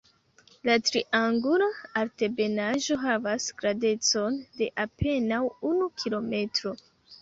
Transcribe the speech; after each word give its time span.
La 0.69 0.77
triangula 0.87 1.67
altebenaĵo 2.01 2.99
havas 3.05 3.53
grandecon 3.63 4.43
de 4.59 4.75
apenaŭ 4.89 5.45
unu 5.75 5.97
kilometro. 6.03 6.79